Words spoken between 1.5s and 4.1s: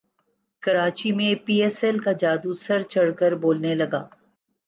S L کا جادو سر چڑھ کر بولنے لگا